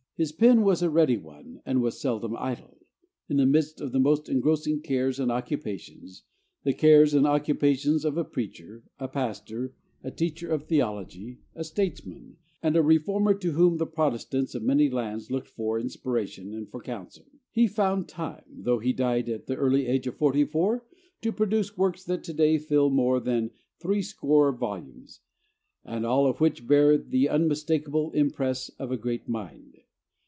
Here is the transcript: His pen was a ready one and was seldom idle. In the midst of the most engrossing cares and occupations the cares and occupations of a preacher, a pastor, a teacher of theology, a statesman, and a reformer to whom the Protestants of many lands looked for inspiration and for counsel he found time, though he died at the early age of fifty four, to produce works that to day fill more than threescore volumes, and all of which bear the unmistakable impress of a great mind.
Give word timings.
His 0.15 0.31
pen 0.31 0.61
was 0.61 0.83
a 0.83 0.89
ready 0.91 1.17
one 1.17 1.61
and 1.65 1.81
was 1.81 1.99
seldom 1.99 2.35
idle. 2.37 2.77
In 3.27 3.37
the 3.37 3.45
midst 3.47 3.81
of 3.81 3.91
the 3.91 3.99
most 3.99 4.29
engrossing 4.29 4.79
cares 4.79 5.19
and 5.19 5.31
occupations 5.31 6.21
the 6.61 6.73
cares 6.73 7.15
and 7.15 7.25
occupations 7.25 8.05
of 8.05 8.17
a 8.17 8.23
preacher, 8.23 8.83
a 8.99 9.07
pastor, 9.07 9.73
a 10.03 10.11
teacher 10.11 10.51
of 10.51 10.67
theology, 10.67 11.39
a 11.55 11.63
statesman, 11.63 12.37
and 12.61 12.75
a 12.75 12.83
reformer 12.83 13.33
to 13.33 13.53
whom 13.53 13.77
the 13.77 13.87
Protestants 13.87 14.53
of 14.53 14.61
many 14.61 14.91
lands 14.91 15.31
looked 15.31 15.47
for 15.47 15.79
inspiration 15.79 16.53
and 16.53 16.69
for 16.69 16.81
counsel 16.83 17.25
he 17.49 17.65
found 17.65 18.07
time, 18.07 18.45
though 18.59 18.77
he 18.77 18.93
died 18.93 19.27
at 19.27 19.47
the 19.47 19.55
early 19.55 19.87
age 19.87 20.05
of 20.05 20.19
fifty 20.19 20.45
four, 20.45 20.85
to 21.23 21.31
produce 21.31 21.79
works 21.79 22.03
that 22.03 22.23
to 22.25 22.31
day 22.33 22.59
fill 22.59 22.91
more 22.91 23.19
than 23.19 23.49
threescore 23.79 24.51
volumes, 24.51 25.21
and 25.83 26.05
all 26.05 26.27
of 26.27 26.39
which 26.39 26.67
bear 26.67 26.95
the 26.95 27.27
unmistakable 27.27 28.11
impress 28.11 28.69
of 28.77 28.91
a 28.91 28.97
great 28.97 29.27
mind. 29.27 29.77